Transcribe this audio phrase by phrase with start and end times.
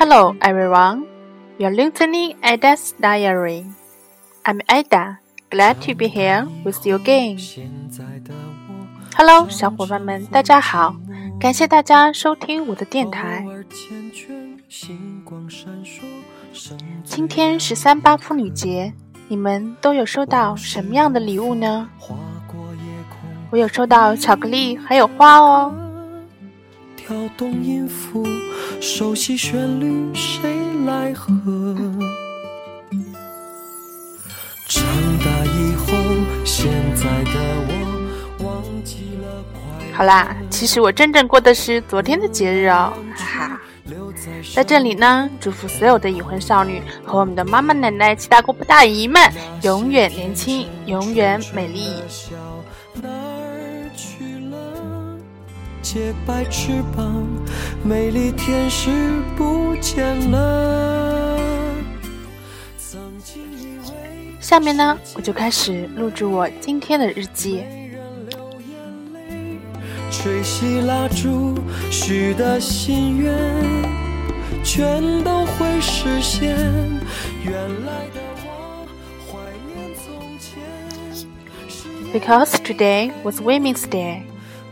[0.00, 1.04] Hello, everyone.
[1.58, 3.66] You're listening Ada's Diary.
[4.46, 5.20] I'm Ada.
[5.50, 7.36] Glad to be here with you again.
[9.14, 10.96] Hello，小伙伴们，大家好！
[11.38, 13.44] 感谢大家收听我的电台。
[17.04, 18.94] 今天是三八妇女节，
[19.28, 21.90] 你们都有收到什么样的礼物呢？
[23.50, 25.74] 我有收到巧克力，还有花哦。
[26.96, 28.24] 跳动音符，
[28.80, 31.30] 熟悉旋律，谁来和？
[34.66, 34.82] 长
[35.18, 35.92] 大以后，
[36.46, 36.66] 现
[36.96, 37.32] 在的
[37.68, 39.60] 我忘记了快
[39.92, 43.60] 好啦，其实我真正过的是昨天的节日哦，哈哈。
[44.54, 49.20] 在这里呢，祝福所有的已婚少女和我们的妈妈、奶奶、七大姑八大姨们
[49.62, 51.90] 永远年轻，永远美丽。
[55.92, 57.26] 洁白翅膀，
[57.82, 58.90] 美丽天使
[59.36, 61.36] 不见了。
[64.38, 67.64] 下面呢，我就开始录制我今天的日记。
[70.12, 71.58] 吹熄蜡烛，
[71.90, 73.34] 许的心愿，
[74.62, 76.56] 全都会实现。
[77.44, 77.52] 原
[77.84, 78.86] 来的我
[79.26, 80.62] 怀念从前。
[82.12, 84.29] Because today was Women's Day.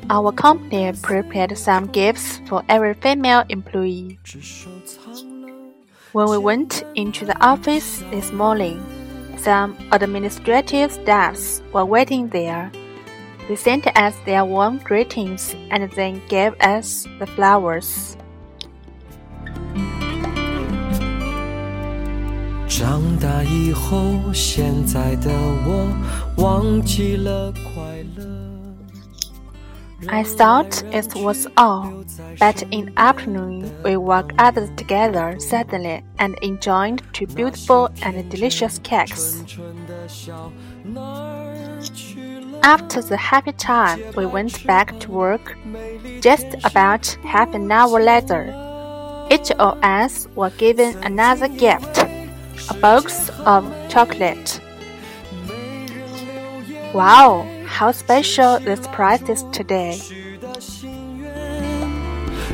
[0.09, 4.19] Our company prepared some gifts for every female employee.
[6.11, 8.81] When we went into the office this morning,
[9.38, 12.72] some administrative staffs were waiting there.
[13.47, 18.16] They sent us their warm greetings and then gave us the flowers.
[22.67, 25.30] 长大以后，现在的
[25.66, 25.88] 我
[26.38, 28.37] 忘记了快乐。
[30.06, 32.04] I thought it was all,
[32.38, 39.42] but in afternoon we walked out together suddenly and enjoyed two beautiful and delicious cakes.
[42.62, 45.56] After the happy time, we went back to work.
[46.20, 48.54] Just about half an hour later,
[49.31, 51.98] each of us were given another gift
[52.70, 54.60] a box of chocolate.
[56.92, 57.57] Wow!
[57.68, 60.00] how special this prize is today.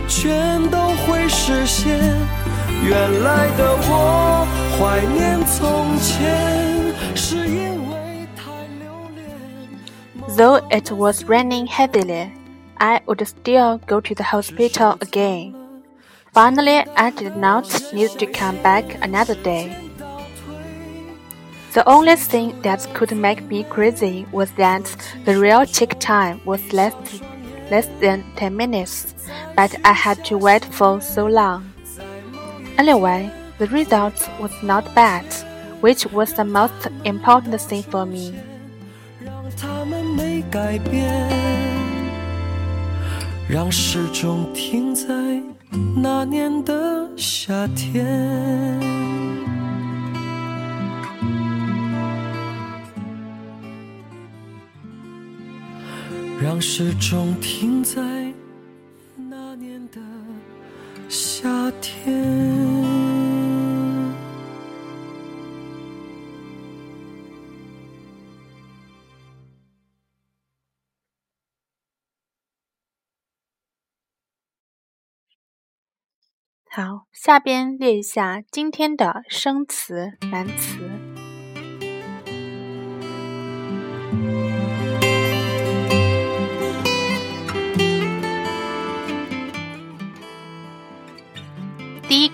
[0.08, 1.98] 全都会实现。
[2.84, 4.48] 原来的我
[4.78, 8.50] 怀念从前，是因为太
[8.80, 10.38] 留恋。
[10.38, 12.32] Though it was raining heavily,
[12.78, 15.54] I would still go to the hospital again.
[16.34, 19.72] Finally, I did not need to come back another day.
[21.74, 24.84] The only thing that could make me crazy was that
[25.26, 26.96] the real check time was less,
[27.70, 29.14] less than 10 minutes,
[29.56, 31.72] but I had to wait for so long.
[32.78, 35.26] Anyway, the result was not bad,
[35.82, 38.34] which was the most important thing for me.
[43.50, 45.08] 让时钟停在
[45.96, 49.53] 那年的夏天。
[56.45, 58.03] 让时钟停在
[59.17, 59.99] 那年的
[61.09, 62.23] 夏天。
[76.69, 81.04] 好，下边列一下今天的生词、难词。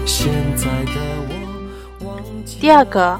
[0.07, 1.01] 现在的
[2.01, 3.19] 我忘记第二个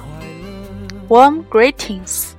[1.09, 2.31] ，warm greetings，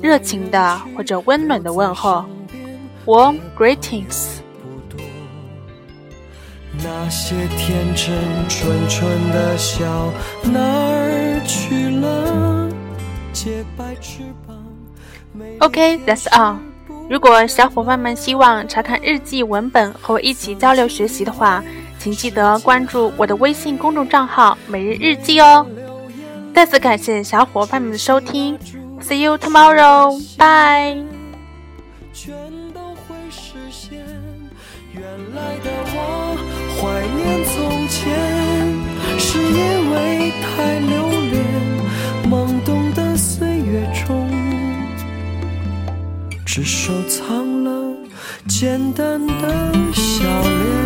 [0.00, 2.24] 热情的或者温暖的问候
[3.06, 4.38] ，warm greetings。
[6.82, 8.14] 那些天真
[8.48, 10.12] 纯纯的笑
[10.42, 12.68] 哪儿去了？
[13.32, 14.56] 洁白翅膀。
[15.60, 16.58] Okay, that's all.
[17.12, 21.62] 如果小伙伴们希望查看日记文本和我一起交流学习的话，
[21.98, 25.66] 请记得关注我的微信公众账号“每日日记”哦。
[26.54, 28.58] 再次感谢小伙伴们的收听
[29.02, 30.18] ，See you tomorrow.
[30.38, 31.04] Bye.
[48.62, 50.81] 简单的笑脸。